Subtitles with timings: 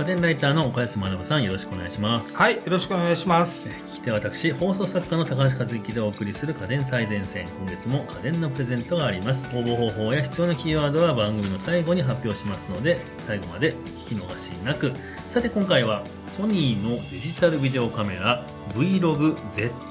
[0.00, 2.34] 家電ライターの岡安学さんよろしくお願いします。
[2.34, 3.68] はい、よろしくお願いします。
[3.68, 7.46] 聞き手は私、放送作家の高橋和之でお送りする家電最前線。
[7.60, 9.44] 今月も家電のプレゼントがあります。
[9.54, 13.74] 応募方法や必要なキーワードは番組の最後に発表しますので、最後まで
[14.08, 14.94] 聞き逃しなく。
[15.28, 16.02] さて今回は、
[16.34, 19.36] ソニーのデジタルビデオカメラ Vlog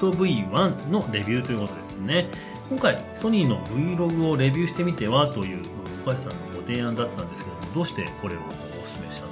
[0.00, 2.26] ZV-1 のレビューということですね。
[2.68, 5.62] 今回、ソニーの Vlog をレビューしてみてはという
[6.04, 9.29] 岡橋さんのご提案だったんですけども、どうしてこれをお勧めしたんでしょうか？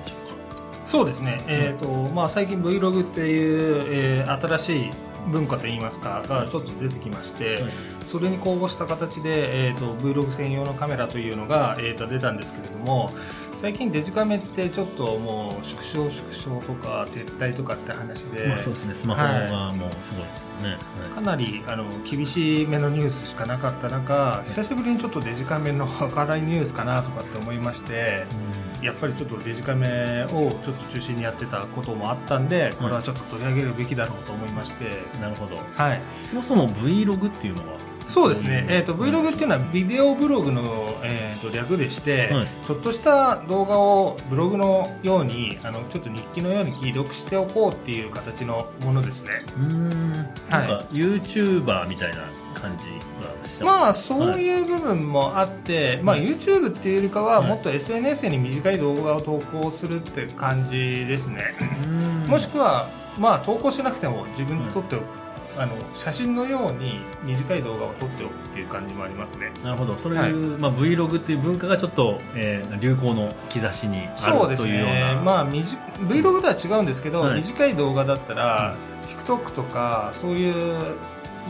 [0.88, 4.90] そうですね、えっ、と、まあ最近 Vlog っていう、えー新しい
[5.28, 7.72] 文化といいますか、がちょっと出てきまして、はい。
[8.06, 13.12] それに公募した形で、えー、と Vlog 専用のカメラというのが、えー、と出たんですけれども
[13.54, 20.70] 最近デジカメってちょっともう縮小縮小とか撤退とかって話で、まあそうですね、スマホがもうすごいですよね。
[20.70, 20.76] は
[21.10, 21.14] い。
[21.14, 28.24] かなりあの厳しめのニュースしかなかった中久しぶりにちょっとデジカメの明るいニュースかなとかって思いまして
[28.82, 35.56] やっぱりちょっとデジカメをちょっと中心にやってたこともあったんでこれはちょっと取り上げるべきだろうと思いまして、うんなるほど。
[35.74, 37.78] はい、そもそも Vlog っていうのは？
[38.08, 42.46] そうですね、えー、とどういう Vlog っていうのはビデオブログの、えー、と略でして、はい。
[42.66, 49.44] ちょっとした動画をブログのようにあのちょっと日記のように記録しておこうっていう形のものですね。
[49.56, 50.10] うーん。
[50.10, 52.84] なんか YouTuber みたいな感じ
[53.64, 57.48] まあそういう部分もあって、まあ、YouTube っていうよりかははい。
[57.48, 61.42] もっと SNS に短い動画を投稿するって感じですね、
[61.84, 62.26] うん。
[62.26, 65.04] もしくはまあ投稿しなくても自分で撮っておく、
[65.58, 69.52] あの写真のように短い動画を撮っておくっていう感じもありますね。
[69.64, 69.98] なるほど。
[69.98, 70.32] そうい。
[70.32, 75.14] う、まあ、Vlog っていう文化がちょっと、えー流行の兆しにあそうでするというような。
[75.16, 77.42] ね、まあ、短 Vlog とは違うんですけど、はい。
[77.42, 80.94] 短い動画だったら、TikTok とかそういう、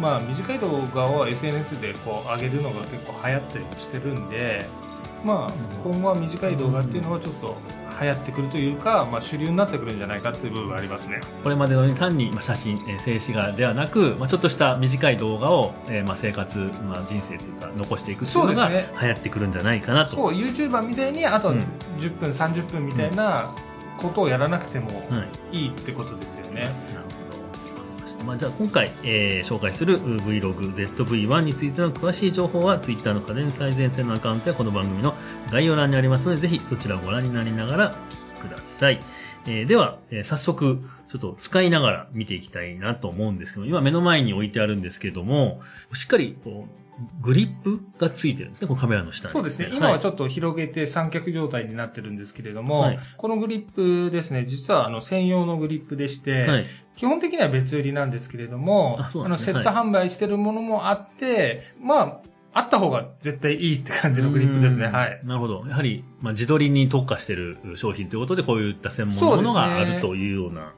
[0.01, 4.67] まあ、短い動画を SNS でこう上げるのが結構流行ったりしてるんで、
[5.24, 5.52] まあ、
[5.84, 7.56] 今後は短い動画っていうのはちょっと
[8.00, 11.20] 流行ってくるというか、まあ、主流になってくるんじゃないかっていう部分はありますね。
[11.42, 20.17] これまでのように単にまあ写真、えー静止画ではなく、まあ、ちょっとした短い動画を、えーまあ、生活、まあ、人生というか残していくっていうのがね流行ってくるんじゃないかなと。
[20.17, 21.64] そう、YouTuber みたいに、あとうん
[21.98, 23.51] 10分、30分みたいな
[23.96, 26.62] ことをやらなくてもはいいいってことですよね。
[26.62, 27.17] なるほど。
[28.28, 35.14] まあ、じゃあ今回、えー紹介する Vlog ZV-1 についての詳しい情報は Twitter の家電最前線のアカウントやこの番組の
[35.50, 39.02] 概要欄にありますのでぜひそちらをご覧になりながらお聞きください。
[39.46, 45.62] えーでは、えー早速ちょっと使いながら見ていきたいなと思うんですけど今目の前に置いてあるんですけども
[45.95, 46.88] しっかりこう
[47.20, 49.33] グリップがついてるんですねこのカメラの下に。
[49.33, 49.70] そうですね。
[49.73, 56.67] 今はちょっと広げて三脚状態になってるんですけれども、はいこのグリップですね、実はあの専用のグリップでして、はい。
[56.97, 62.20] 基本的には別売りなんですけれども、あねのセット販売してるものもあって、まあ、
[62.53, 64.87] あった方が絶対いいって感じのグリップですね。
[64.87, 65.20] うんはい。
[65.25, 65.64] なるほど。
[65.69, 70.73] やはり、まあ、自撮りに特化している商品ということで、こういった専門のものがあるというような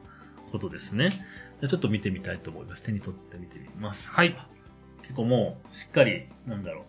[0.53, 1.11] ことですね。
[1.11, 1.21] じゃ
[1.65, 2.83] あちょっと見てみたいと思います。
[2.83, 4.11] 手に取って見てみます。
[4.11, 4.37] はい。
[5.11, 6.85] 結構もう、しっかり、なんだろ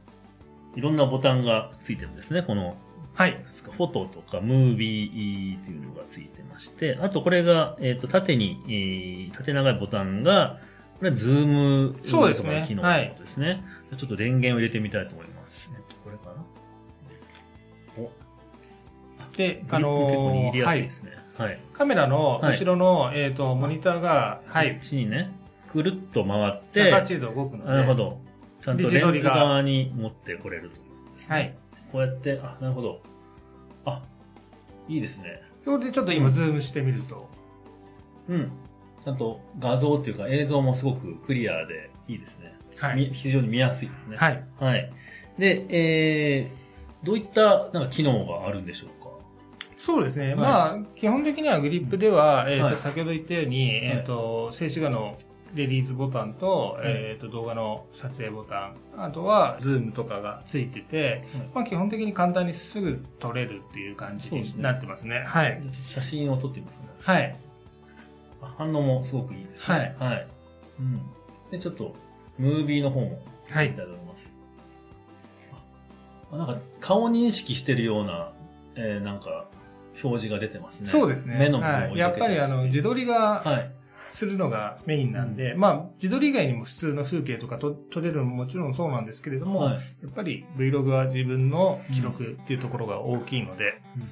[0.75, 0.79] う。
[0.79, 2.43] いろんなボタンがついてるんですね。
[2.43, 2.77] この、
[3.15, 3.43] はい。
[3.75, 10.59] フォトとか、ムービーっていうのがついてまして、あとこれが、えっ、と、縦に、えー縦長いボタンが、
[10.99, 13.53] これはズームとかの機能ということですね。
[13.53, 15.71] じゃあちょっと電源を入れてみたいと思います。
[15.73, 16.45] えっと、これかな
[17.97, 18.11] お
[19.35, 20.91] で、あの結構握りやはいすいで。
[20.91, 21.11] すね。
[21.37, 21.59] はい。
[21.73, 24.85] カメラの後ろの、えっ、と、モニターが、はいこっ。
[24.85, 25.31] ちにね、
[25.71, 27.71] くるっと回っ180て、度動くので。
[27.71, 27.95] なるほ。
[27.95, 28.19] ど。
[28.61, 30.81] ちゃんとレンズ側に持ってこれるとね。
[31.27, 31.55] はい。
[31.91, 33.01] こうやって、あ、なるほど。
[33.85, 34.01] あ、
[34.89, 35.41] いいですね。
[35.63, 37.29] それでちょっと今ズームしてみると、
[38.27, 38.51] うん。
[39.03, 42.53] ちゃんと画像っていうか映像もすごくクリアでいいですね。
[42.71, 43.09] みはい。
[43.13, 44.17] 非常に見やすいですね。
[44.17, 44.43] はい。
[44.59, 44.91] はい。
[45.37, 49.09] で、えー、どういったなんか機能があるんでしょうか？
[49.77, 50.31] そうですね。
[50.31, 55.17] いまあ、基本的にはグリップでは、えっ、と、はい先ほど言ったように、えっ、と、静止画の
[55.53, 65.23] レリースボタンと、いえっ、と、動画の撮影ボタン、あとは、ズームとかがついてて、まあ、基本的に簡単にすぐ撮れるっていう感じになってますね。
[65.25, 65.61] はい。
[65.89, 66.83] 写真を撮ってみますね。
[67.01, 67.35] はい。
[68.41, 69.95] あ反応もすごくいいですね。
[69.99, 70.11] はい。
[70.13, 70.27] はい。
[70.79, 71.01] うん。
[71.51, 71.95] で、ちょっと、
[72.37, 74.31] ムービーの方もはいいただきます。
[76.31, 78.31] あなんか、顔認識してるような、
[78.75, 79.45] えー、なんか、
[80.03, 80.87] 表示が出てますね。
[80.87, 81.37] そうですね。
[81.37, 83.71] 目の部分をはい、やっぱり、あの、自撮りがはい。
[84.11, 89.73] するのがメインなんで、まあ、自撮り以外にも普通の風景とかと撮れるのももちろんそうなんですけれども、はい。
[89.75, 94.09] やっぱり Vlog は自分の記録っていうところが大きいので、うんうん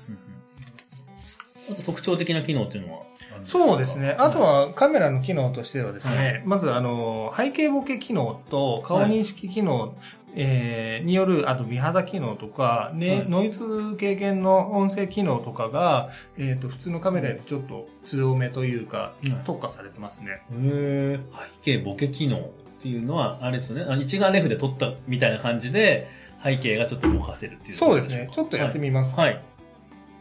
[1.67, 1.73] うん。
[1.73, 3.03] あと特徴的な機能っていうのは
[3.43, 4.15] そうですね。
[4.19, 9.95] あと、はカメラの機能としてはですね、まずあの、背景ボケ機能と顔認識機能、
[10.41, 13.59] えー、による、あと美肌機能とか、ね、はいノイズ
[13.99, 20.41] 軽減の音声機能とかが、えっ、と、普通のカメラよりちょっと強めというか、い特化されてますね。
[20.49, 21.19] へ
[21.63, 22.41] 背景ボケ機能っ
[22.81, 23.83] ていうのは、あれですよね。
[23.83, 26.07] あの一眼レフで撮ったみたいな感じで、
[26.41, 27.75] 背景がちょっとぼかせるっていう。
[27.75, 28.29] そうですね。
[28.31, 29.17] ちょっとやってみます。
[29.17, 29.33] はい。
[29.33, 29.43] はい。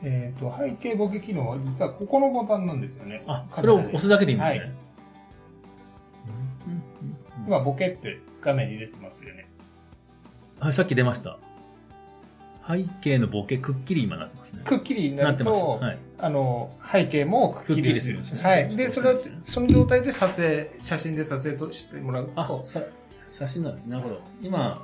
[0.02, 3.22] えっ、と、背景ボケ機能は実はここのボタンなんですよね。
[3.28, 4.58] あ、それを押すだけでいいんですね。
[4.58, 4.72] はいうん
[6.72, 7.16] うんうん
[7.46, 9.47] 今、ボケって画面に出てますよね。
[10.60, 11.38] はい、さっき出ました。
[12.68, 14.62] 背景のボケくっきり今なってますね。
[14.64, 15.60] くっきりになるなってます。
[15.60, 15.98] と、はい。
[16.18, 18.42] あの、背景もくっきりするんですね。
[18.42, 18.76] はい。
[18.76, 22.82] で、それは、その状態で撮影、写真で撮影としてもらうあと、、さ
[23.28, 23.92] 写真なんですね。
[23.92, 24.20] なるほど。
[24.42, 24.82] 今、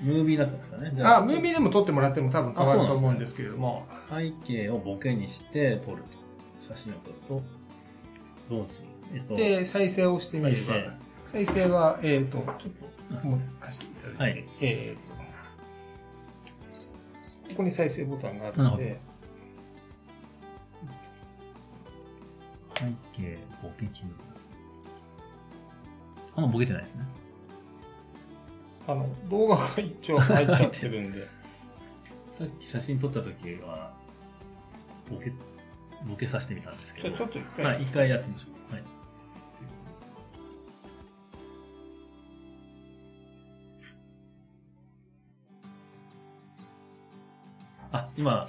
[0.00, 0.92] ムービーになってましたね。
[0.94, 6.26] じゃあ、ムービーでも撮ってもらっても多分変わると思うんですけれども、背景をボケにして撮ると。
[6.66, 7.42] 写真を撮ると、
[8.50, 8.88] どうする？
[9.14, 12.95] えっと、で、再生をしてみれば再、再生は、えっ、と、ちょっと、
[13.70, 15.16] していただいて、はいえっ、と、
[17.50, 19.00] ここに再生ボタンがあるので、
[22.74, 24.10] 背景ボケ機能。
[26.36, 27.04] あんまボケてないですね。
[28.86, 31.26] あの、動画が一応入っちゃってるんで、
[32.38, 33.94] さっき写真撮った時は、
[35.10, 35.32] ボケ、
[36.06, 37.14] ボケさせてみたんですけど。
[37.14, 38.74] あちょっと一回、はい、一回やってみましょう。
[38.74, 38.95] はい。
[47.96, 48.48] あ、今、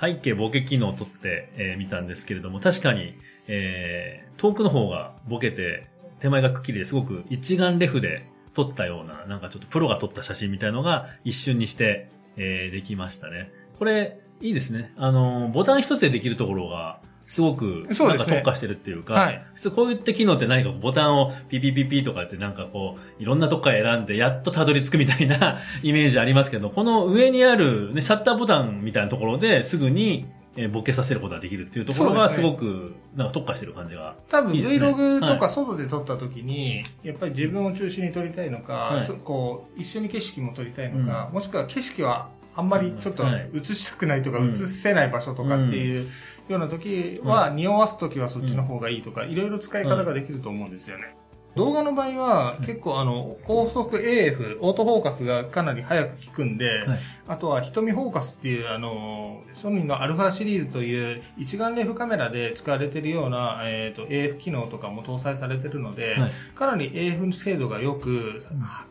[0.00, 3.14] 背景ボケ機能を取ってみ、えー見たんですけれども、確かに、
[3.46, 5.86] えー遠くの方がボケて、
[6.18, 13.50] 手前がくっきりですごく一眼レフで撮ったような、なんかちょっとプロが撮った写真みたいのが一瞬にして、えーできましたね。
[13.78, 14.92] これ、いいですね。
[14.96, 19.44] あの、ボタン一つでできるところが、すごく、なんか特化してるっていうか、はい。
[19.54, 30.26] 普通こういった機能って何かボタンをピピピピとかってなんかこう、いろんなとこから選んでやっとたどり着くみたいな イメージありますけど、この上にある、ね、シャッターボタンみたいなところですぐに、
[30.56, 34.14] えーボケさせることができるっていうところがすごく、なんか特化してる感じが。
[34.28, 35.48] 多分 Vlog とかはい。
[35.48, 39.04] 外で撮った時に、やっぱり自分を中心に撮りたいのか、はい。
[39.04, 43.50] そこう、一緒に景色も撮りたいのか、もしくは景色はあんまりちょっとはい。
[43.52, 44.50] 映したくないとか、うん。
[44.50, 46.08] 映せない場所とかっていう
[46.48, 51.16] ような時は、匂わす時はそっちの方がいいとか、いろいろ使い方ができると思うんですよね。
[51.56, 56.98] 動画の場合は、結構あの、高速 AF、オートフォーカスがかなり早く効くんで、はい。
[57.28, 66.30] あとは瞳フォーカスっていう、あの、ソニーのアルファシリーズという一眼レフカメラで使われているような、えっ、と、AF 機能とかも搭載されているので、はい。
[66.56, 68.42] かなり AF 精度が良く、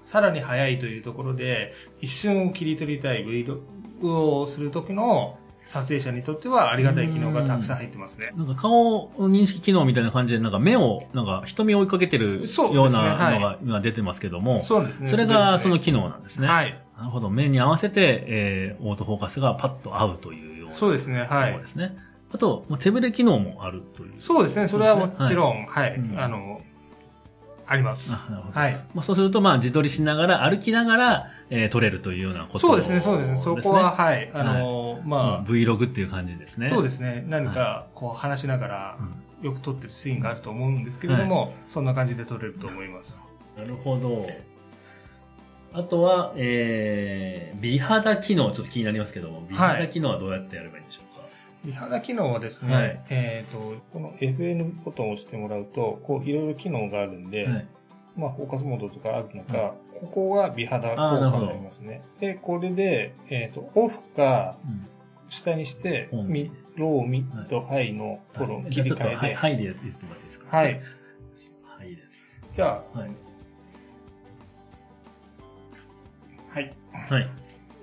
[0.01, 3.59] さらに速いというところで、一瞬を切り取りたい Vlog
[4.07, 8.31] をするときの撮影者にとってはありがたい機能がたくさん入ってますね。
[8.35, 12.99] なんか顔認識機能みたいな感じで、なんか目を、なんか瞳を追いかけてるそうような
[13.33, 15.09] のが今出てますけども、そうですね。
[15.09, 16.47] それがその機機能なんですね。
[16.47, 16.79] はい。
[16.97, 17.29] なるほど。
[17.29, 21.23] 目に合わせて、えー、オートフォーカスがパッと合うというようなそうですね。
[21.23, 21.67] はいで。
[21.67, 21.95] すね。
[22.31, 24.13] あと、まあ手ぶれ機能もあるという。
[24.19, 24.67] そうですね。
[24.67, 26.61] それはもちろん、はい、うんあの、
[27.73, 28.11] あります。
[28.11, 28.73] はい。
[28.93, 33.37] まあ、そうすると、まあ、自撮りしながら、歩きながら、えー撮れるというようなことそうですね、そうですね。
[33.37, 34.29] そこは、はい。
[34.33, 36.67] あの、もうま Vlog っていう感じですね。
[36.67, 37.25] あ、そうでですね。
[37.27, 43.19] 何か、こう、話しながら、うんよく撮ってるシーンがあると思うんですけれども、そんな感じで撮れると思います。
[43.57, 44.25] なるほど。
[45.73, 51.05] あとは、えー、美肌機能、ちょっと気になりますけども、美肌機能はどうやってやればいいんでしょう？
[51.12, 51.12] か、
[51.65, 57.67] 美肌機能はですね、はいえっ、と、この FN ボタンを押してもらうと、こう、いろいろ機能があるんで、はい。
[58.17, 62.01] まあ、フォーカスモードとかある中、はここが美肌効果になりますね。
[62.19, 64.87] で、これで、えっ、と、オフか、うん
[65.29, 70.57] 下にして、うんミロー、ミッド、ハイのところを切り替えじゃあちょっとはいて、はいで言ってもらっていいですか？
[70.57, 70.81] はい。
[71.63, 72.03] はいで。
[72.53, 73.11] じゃはい。
[76.51, 76.73] あ、はい。
[77.09, 77.29] はい。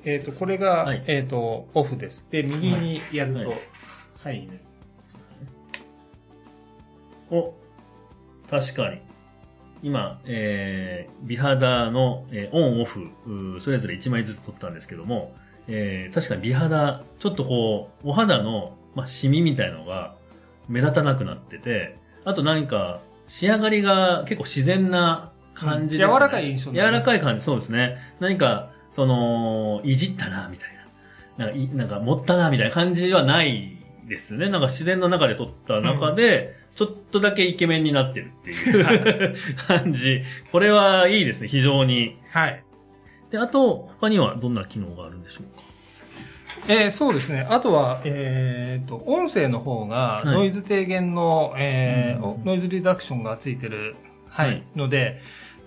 [0.04, 2.24] えっ、と、これが、はいえっ、と、オフです。
[2.30, 3.58] で、右にやると、ははい
[4.32, 4.48] い。
[7.30, 7.54] お、
[8.48, 9.00] 確かに。
[9.82, 13.08] 今、えー、美肌の、えーオン、オフ、
[13.60, 15.34] それぞれ1枚ずつ撮ったんですけども、
[15.68, 20.16] えー、確かに美肌、ちょっとこう、お肌の、まあ、シミみたいのが
[20.68, 26.12] 目立たなくなってて、あと何か、仕上がりが結構自然な感じですね。
[26.12, 27.96] うん柔らかい印象になる柔らかい感じ、そうですね。
[28.18, 30.70] 何か、その、いじったな、みたい
[31.38, 31.46] な。
[31.46, 34.48] なんかい、なんか持ったな、みたいな感じはないですね。
[34.48, 39.34] なんか自然の中で撮った中で、ちょっとだけイケメンになってるっていう
[39.66, 40.22] 感じ。
[40.52, 42.16] これはいいですね、非常に。
[42.30, 42.64] はい。
[43.30, 45.62] で、あと、他にはどんな機能があるんでしょうか？
[46.68, 47.46] えーそうですね。
[47.48, 53.94] あとは、えっ、と、音声の方が、いノイズ低減の、えーうんノイズリダクションがついてる、
[54.28, 55.20] はい、はいので、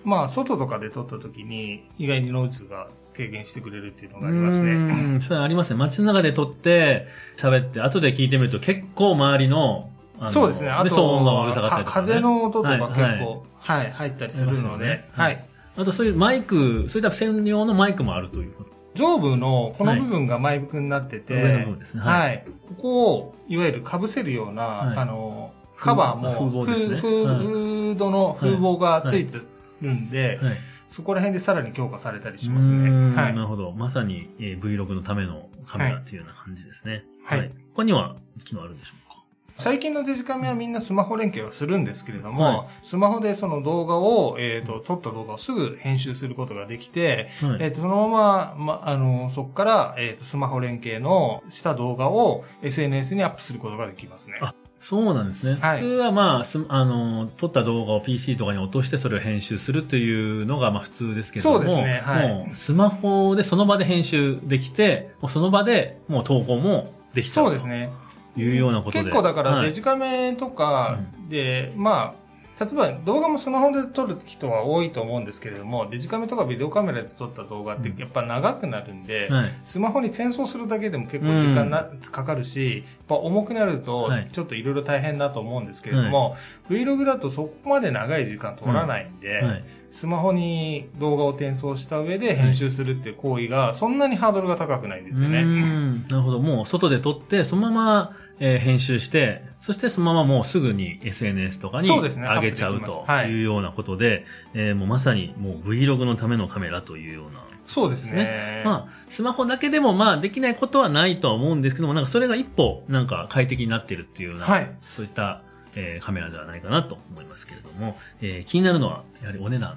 [0.04, 4.74] まあ、外とかで撮った時に、意外にノイズが軽減してくれるっていうのがありますうね。
[5.16, 5.76] んそれありますね。
[5.76, 10.70] 街の中で撮って、喋って、後で聞いてみると結構周りの、あのそうですね。
[10.70, 11.90] あと騒音がうるさかったりね。
[11.90, 12.94] 風の音とかはい結
[13.24, 15.36] 構、はいはい、入ったりするので、ねははいい。
[15.76, 18.70] あとそういうマイク、そういった専用のマイクもあるということ。
[18.94, 22.44] 上部のこの部分がマイクになってて、はい。
[22.68, 29.40] ここを、いわゆる被せるような、はいあの、カバーも、風ね風はいフードの風防がついて
[29.82, 30.56] るんで、はい。
[30.94, 32.88] そこら辺でさらに強化されたりしうますね。
[32.88, 33.40] んはいな。
[33.40, 33.72] るほど。
[33.72, 37.04] まさに、えー Vlog のためのカメラっていうような感じですね。
[37.24, 39.24] はい他には機能あるんでしょうか？
[39.56, 54.40] 最近のデジカメはみんなスマホ連携をするんですけれども、はいスマホでその動画を、えっ、と、撮った動画をすぐ編集することができて、はいえっ、と、そのまま、ま、あの、そこから、えっ、と、スマホ連携のした動画を SNS にアップすることができますね。
[54.84, 55.58] あそうなんですね。
[55.60, 61.56] はい普通はまあ、すあの、撮った動画を PC とかに落としてそれを編集するというのがまあ普通ですけども。
[61.58, 67.90] そうですねはいもうスマホでその場で編集できて、もうその場でもう投稿もできちゃうとそうですね。
[68.36, 69.04] いうようなことで。
[69.04, 70.98] 結構だからはいデジカメとか
[71.28, 72.23] で、まあ、
[72.58, 79.54] 例えば動画もスマホで撮る人は多いと思うんですけれども、デジカメとかビデオカメラで撮った動画ってやっぱ長くなるんで、はい。
[79.64, 86.36] スマホに転送するだけでも結構時間な、かかるし、やっぱ重くなるとはい、ちょっといろいろ大変だと思うんですけれども、
[86.68, 89.64] Vlog だとそこまで長い時間取らないんで、はい。
[89.94, 95.44] スマホに動画を転送した上で編集するっていう行為が、そんなにハードルが高くないんですよね。
[95.44, 96.40] んなるほど。
[96.40, 102.00] もう外で撮って、そのまま、えー編集して、そしてそのままもうすぐに SNS とかに上
[102.40, 107.44] げちゃうといいうようなことで、えーもうまさにもう Vlog のためのカメラというような。
[107.68, 108.62] そうですね。
[108.64, 115.42] まあ、スマホだけでもまあできないことはないとは思うんですけども、なんかそれが一歩なんか快適になっているっていうような、はいそういった、
[115.76, 119.76] えーカメラではないかなと思いますけれども、えー気になるのはやはりお値段。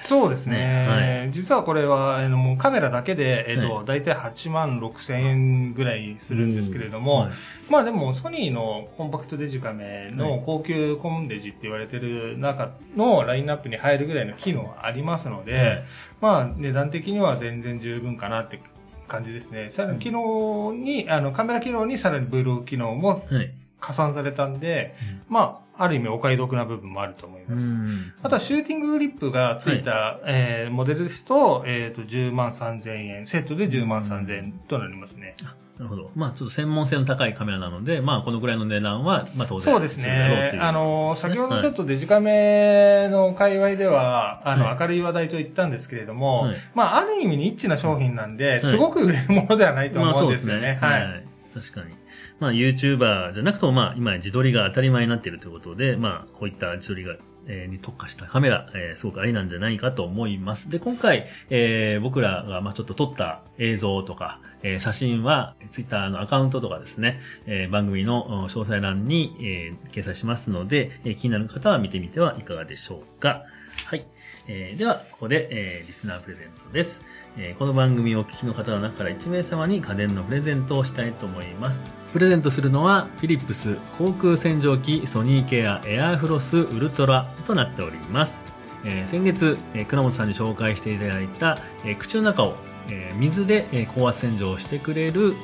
[0.00, 1.24] そうですね。
[1.26, 7.30] は実はこれは、あの、もうカメラだけで、えっ、と、はだいたい8万6千円ぐらいするんですけれども、はい
[7.68, 15.84] まあでも、ソニーのコンパクトデジカメの高級コンデジって言われてる中のラインナップに入るぐらいの機能はありますので、はい
[16.20, 18.60] まあ値段的には全然十分かなって
[19.08, 19.70] 感じですね。
[19.70, 23.52] さらに機能に、あの、カメラ機能にさらに Vlog 機能もはい。
[23.82, 24.94] 加算されたんで、
[25.28, 27.66] まあ、ある意味お買い得な部分もあると思います。
[27.66, 35.34] うんあとはシューティンググリップがついた、えーモデルですと、えっ、と、10万3000円、セットで10万3000円となりますね。
[35.78, 36.10] なるほど。
[36.14, 39.72] まあ、ちょっと専門性の高いカメラなので、まあ、このぐらいの値段は、まあ、当然。
[39.72, 50.54] そうですねあの、先ほどちょっとデジカメの界隈では、あの、はい明るい話題と言ったんですけれども、はいまあ、ある意味ニッチな商品なんで、いすごく売れるものではないとまあ思そううんですね。
[50.54, 50.78] ですよね。
[50.80, 51.24] ははい。
[51.56, 51.60] い。
[51.60, 52.01] 確かに。
[52.40, 60.70] まあ YouTuber じゃなくてもまあ今自撮りが当たり前になっているということで、まあこういった自撮りが、えーに特化したカメラ、えーすごくありなんじゃないかと思います。
[60.70, 73.42] で、今回、えー僕らがまあちょっと撮った映像とか、えー写真は Twitter のアカウントとかですね、えー番組の詳細欄に、えー掲載しますので、えー気になる方は見てみてはいかがでしょうか。
[73.86, 74.06] はい。
[74.46, 77.02] えーでは、ここで、えーリスナープレゼントです。
[77.38, 81.82] えこの番組をお聞きの方の中から1名様に家電のプレゼントをしたいと思います。
[82.12, 88.44] プレゼントするのは、フィリップス航空洗浄機ソニーケアエアフロスウルトラとなっております。
[88.84, 92.56] え先月、え倉本さんに紹介していただいた、え口の中を、
[92.90, 95.34] え水で、え高圧洗浄をしてくれる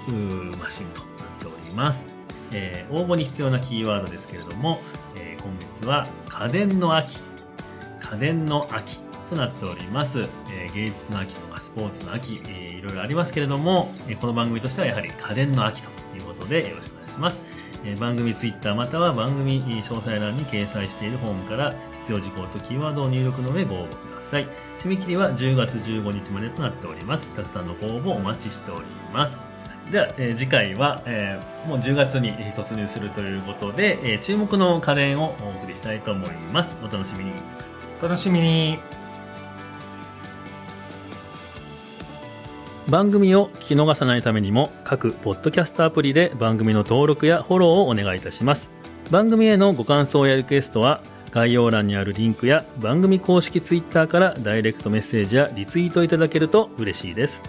[0.61, 1.09] マシンとなっ
[1.40, 2.07] ております。
[2.52, 4.83] え応募に必要なキーワードですけれども、
[5.16, 7.23] え今月は家電の秋
[8.00, 8.99] 家電の秋
[9.30, 10.28] となっております。
[10.50, 11.48] え芸術の秋とかス
[11.78, 17.44] ポーツの秋、えーいろいろありますけれども、えーこの番組としてはやはり家電の秋ということでよろしくお願いします。
[17.85, 24.49] えー番組ツイッターまたは番組詳細欄に掲載しているフォームから必要事項とキーワードを入力の上ご応募ください。
[24.78, 27.30] 締め切りは10月15日までとなっております。
[27.35, 29.44] たくさんのご応募お待ちしております。
[29.90, 36.76] では、えー次回は、えーもう10月にえ突入するということで、えー注目の家電をお送りしたいと思います。
[36.82, 37.32] お楽しみに。
[38.00, 38.78] お楽しみに。
[42.88, 48.71] 番組を聞き逃さないためにも各ポッドキャストアプリで番組の登録やフォローをお願いいたします。
[49.11, 57.42] 番組へのご感想やリクエストは概要欄にあるリンクや番組公式ツイッターからダイレクトメッセージやリツイートいただけると嬉しいです。